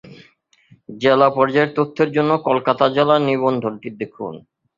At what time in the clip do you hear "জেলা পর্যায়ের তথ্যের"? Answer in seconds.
0.95-2.09